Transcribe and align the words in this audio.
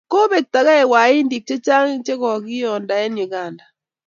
kobektagei 0.11 0.89
Wahindinik 0.91 1.43
chechang 1.49 1.91
che 2.05 2.13
kokionda 2.21 2.95
eng' 3.05 3.21
Uganda 3.25 3.63